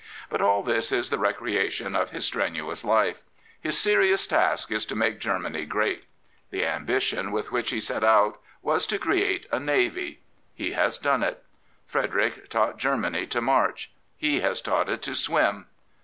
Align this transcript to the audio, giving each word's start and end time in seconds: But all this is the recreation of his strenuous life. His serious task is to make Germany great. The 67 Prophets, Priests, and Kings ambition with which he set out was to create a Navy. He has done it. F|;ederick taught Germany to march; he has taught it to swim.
But 0.31 0.41
all 0.41 0.63
this 0.63 0.91
is 0.91 1.11
the 1.11 1.19
recreation 1.19 1.95
of 1.95 2.09
his 2.09 2.25
strenuous 2.25 2.83
life. 2.83 3.21
His 3.61 3.77
serious 3.77 4.25
task 4.25 4.71
is 4.71 4.83
to 4.87 4.95
make 4.95 5.19
Germany 5.19 5.63
great. 5.67 6.05
The 6.49 6.61
67 6.61 6.73
Prophets, 6.73 6.85
Priests, 6.87 7.11
and 7.13 7.17
Kings 7.19 7.21
ambition 7.29 7.31
with 7.31 7.51
which 7.51 7.69
he 7.69 7.79
set 7.79 8.03
out 8.03 8.39
was 8.63 8.87
to 8.87 8.97
create 8.97 9.45
a 9.51 9.59
Navy. 9.59 10.19
He 10.55 10.71
has 10.71 10.97
done 10.97 11.21
it. 11.21 11.43
F|;ederick 11.87 12.47
taught 12.47 12.79
Germany 12.79 13.27
to 13.27 13.41
march; 13.41 13.91
he 14.17 14.39
has 14.39 14.59
taught 14.59 14.89
it 14.89 15.03
to 15.03 15.13
swim. 15.13 15.67